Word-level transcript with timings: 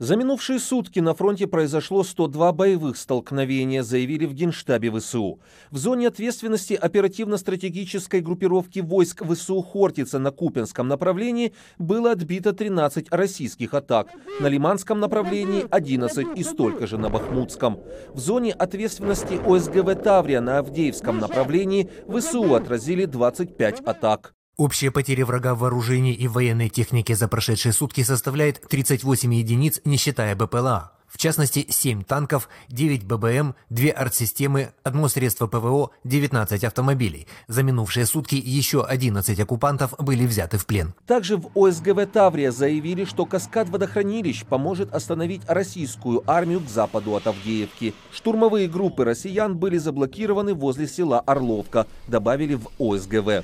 За 0.00 0.16
минувшие 0.16 0.58
сутки 0.58 0.98
на 0.98 1.12
фронте 1.12 1.46
произошло 1.46 2.02
102 2.02 2.52
боевых 2.52 2.96
столкновения, 2.96 3.82
заявили 3.82 4.24
в 4.24 4.32
Генштабе 4.32 4.90
ВСУ. 4.90 5.40
В 5.70 5.76
зоне 5.76 6.08
ответственности 6.08 6.72
оперативно-стратегической 6.72 8.22
группировки 8.22 8.78
войск 8.78 9.22
ВСУ 9.26 9.60
«Хортица» 9.60 10.18
на 10.18 10.30
Купенском 10.30 10.88
направлении 10.88 11.52
было 11.78 12.12
отбито 12.12 12.54
13 12.54 13.08
российских 13.10 13.74
атак, 13.74 14.08
на 14.40 14.46
Лиманском 14.46 15.00
направлении 15.00 15.66
11 15.70 16.28
и 16.34 16.44
столько 16.44 16.86
же 16.86 16.96
на 16.96 17.10
Бахмутском. 17.10 17.78
В 18.14 18.18
зоне 18.20 18.54
ответственности 18.54 19.34
ОСГВ 19.34 20.02
«Таврия» 20.02 20.40
на 20.40 20.60
Авдеевском 20.60 21.18
направлении 21.18 21.90
ВСУ 22.08 22.54
отразили 22.54 23.04
25 23.04 23.80
атак. 23.80 24.32
Общие 24.60 24.90
потери 24.90 25.22
врага 25.22 25.54
в 25.54 25.60
вооружении 25.60 26.12
и 26.12 26.28
военной 26.28 26.68
технике 26.68 27.16
за 27.16 27.28
прошедшие 27.28 27.72
сутки 27.72 28.02
составляет 28.02 28.60
38 28.68 29.34
единиц, 29.34 29.80
не 29.86 29.96
считая 29.96 30.36
БПЛА. 30.36 30.92
В 31.08 31.16
частности, 31.16 31.64
7 31.66 32.04
танков, 32.04 32.50
9 32.68 33.04
ББМ, 33.04 33.54
2 33.70 33.90
артсистемы, 33.90 34.74
одно 34.82 35.08
средство 35.08 35.46
ПВО, 35.46 35.92
19 36.04 36.62
автомобилей. 36.64 37.26
За 37.48 37.62
минувшие 37.62 38.04
сутки 38.04 38.34
еще 38.34 38.84
11 38.84 39.40
оккупантов 39.40 39.94
были 39.98 40.26
взяты 40.26 40.58
в 40.58 40.66
плен. 40.66 40.92
Также 41.06 41.38
в 41.38 41.50
ОСГВ 41.54 42.06
«Таврия» 42.12 42.52
заявили, 42.52 43.06
что 43.06 43.24
каскад 43.24 43.70
водохранилищ 43.70 44.44
поможет 44.44 44.92
остановить 44.92 45.40
российскую 45.48 46.22
армию 46.30 46.60
к 46.60 46.68
западу 46.68 47.16
от 47.16 47.26
Авдеевки. 47.26 47.94
Штурмовые 48.12 48.68
группы 48.68 49.06
россиян 49.06 49.56
были 49.56 49.78
заблокированы 49.78 50.52
возле 50.52 50.86
села 50.86 51.20
Орловка, 51.20 51.86
добавили 52.08 52.56
в 52.56 52.68
ОСГВ. 52.78 53.42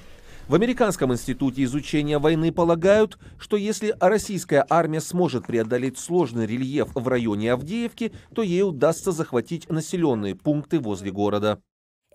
В 0.49 0.55
Американском 0.55 1.13
институте 1.13 1.65
изучения 1.65 2.21
войны 2.21 2.53
полагают, 2.53 3.19
что 3.37 3.57
если 3.57 3.97
российская 3.99 4.65
армия 4.71 5.01
сможет 5.01 5.45
преодолеть 5.45 5.99
сложный 5.99 6.47
рельеф 6.47 6.91
в 6.95 7.09
районе 7.09 7.53
Авдеевки, 7.53 8.13
то 8.33 8.43
ей 8.43 8.63
удастся 8.63 9.11
захватить 9.11 9.69
населенные 9.69 10.37
пункты 10.37 10.79
возле 10.79 11.11
города. 11.11 11.61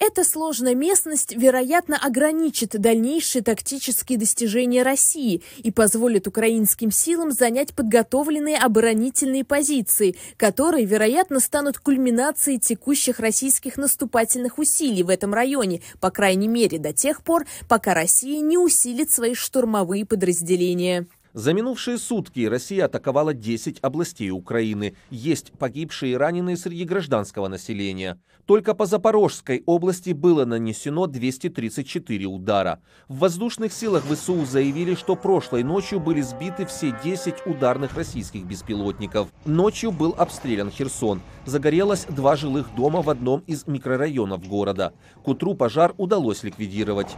Эта 0.04 0.24
сложная 0.24 0.74
местность, 0.74 1.32
вероятно, 1.36 1.96
ограничит 1.96 2.72
дальнейшие 2.72 3.44
тактические 3.44 4.18
достижения 4.18 4.82
России 4.82 5.44
и 5.58 5.70
позволит 5.70 6.26
украинским 6.28 6.90
силам 6.90 7.30
занять 7.30 7.76
подготовленные 7.76 8.58
оборонительные 8.58 9.46
позиции, 9.46 10.16
которые, 10.38 10.88
вероятно, 10.88 11.40
станут 11.40 11.78
кульминацией 11.78 12.58
текущих 12.58 13.20
российских 13.20 13.78
наступательных 13.78 14.58
усилий 14.58 15.04
в 15.04 15.10
этом 15.10 15.36
районе, 15.36 15.84
по 16.00 16.10
крайней 16.10 16.48
мере 16.48 16.80
до 16.80 16.94
тех 16.94 17.24
пор, 17.24 17.46
пока 17.70 17.94
Россия 17.94 18.42
не 18.42 18.58
усилит 18.58 19.12
свои 19.12 19.36
штурмовые 19.36 20.08
подразделения. 20.08 21.06
За 21.34 21.54
минувшие 21.54 21.98
сутки 21.98 22.46
Россия 22.46 22.86
атаковала 22.86 23.34
10 23.34 23.80
областей 23.82 24.32
Украины. 24.32 24.96
Есть 25.10 25.54
погибшие 25.54 26.14
и 26.14 26.16
раненые 26.16 26.58
среди 26.58 26.84
гражданского 26.84 27.48
населения. 27.48 28.20
Только 28.46 28.74
по 28.74 28.86
Запорожской 28.86 29.64
области 29.66 30.10
было 30.12 30.44
нанесено 30.44 31.08
234 31.08 32.26
удара. 32.26 32.82
В 33.08 33.20
воздушных 33.20 33.72
силах 33.72 34.04
ВСУ 34.04 34.44
заявили, 34.46 34.94
что 34.94 35.16
прошлой 35.16 35.64
ночью 35.64 36.02
были 36.02 36.20
сбиты 36.20 36.66
все 36.66 36.94
10 37.02 37.46
ударных 37.46 37.96
российских 37.96 38.44
беспилотников. 38.44 39.30
Ночью 39.46 39.92
был 39.92 40.14
обстрелян 40.18 40.70
Херсон. 40.70 41.22
Загорелось 41.46 42.08
два 42.10 42.36
жилых 42.36 42.76
дома 42.76 43.02
в 43.02 43.10
одном 43.10 43.42
из 43.48 43.68
микрорайонов 43.68 44.46
города. 44.46 44.92
К 45.24 45.30
утру 45.30 45.56
пожар 45.56 45.94
удалось 45.98 46.44
ликвидировать. 46.44 47.16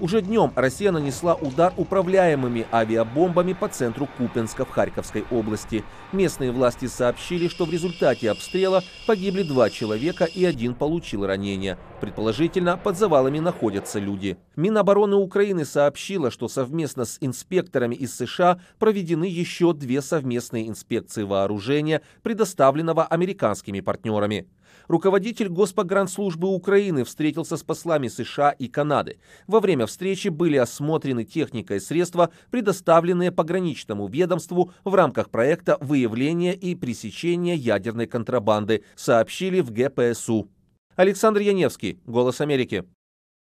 Уже 0.00 0.22
днем 0.22 0.50
Россия 0.56 0.90
нанесла 0.90 1.34
удар 1.34 1.72
управляемыми 1.76 2.66
авиабомбами 2.72 3.52
по 3.52 3.68
центру 3.68 4.08
Купенска 4.18 4.64
в 4.64 4.70
Харьковской 4.70 5.24
области. 5.30 5.84
Местные 6.10 6.50
власти 6.50 6.86
сообщили, 6.86 7.46
что 7.46 7.64
в 7.64 7.70
результате 7.70 8.28
обстрела 8.28 8.82
погибли 9.06 9.44
два 9.44 9.70
человека 9.70 10.24
и 10.24 10.44
один 10.44 10.74
получил 10.74 11.24
ранения. 11.24 11.78
Предположительно, 12.00 12.76
под 12.76 12.98
завалами 12.98 13.38
находятся 13.38 14.00
люди. 14.00 14.36
Минобороны 14.56 15.14
Украины 15.14 15.64
сообщила, 15.64 16.32
что 16.32 16.48
совместно 16.48 17.04
с 17.04 17.18
инспекторами 17.20 17.94
из 17.94 18.16
США 18.16 18.58
проведены 18.80 19.24
еще 19.24 19.72
две 19.74 20.02
совместные 20.02 20.68
инспекции 20.68 21.22
вооружения, 21.22 22.02
предоставленного 22.24 23.04
американскими 23.04 23.78
партнерами. 23.78 24.48
Руководитель 24.88 25.48
Госпогранслужбы 25.48 26.48
Украины 26.48 27.04
встретился 27.04 27.56
с 27.56 27.62
послами 27.62 28.08
США 28.08 28.50
и 28.50 28.68
Канады. 28.68 29.18
Во 29.46 29.60
время 29.60 29.86
встречи 29.86 30.28
были 30.28 30.56
осмотрены 30.56 31.24
техника 31.24 31.74
и 31.74 31.80
средства, 31.80 32.30
предоставленные 32.50 33.32
пограничному 33.32 34.08
ведомству 34.08 34.72
в 34.84 34.94
рамках 34.94 35.30
проекта 35.30 35.76
выявления 35.80 36.54
и 36.54 36.74
пресечения 36.74 37.54
ядерной 37.54 38.06
контрабанды, 38.06 38.84
сообщили 38.96 39.60
в 39.60 39.70
ГПСУ. 39.70 40.48
Александр 40.96 41.40
Яневский, 41.40 41.98
«Голос 42.06 42.40
Америки». 42.40 42.84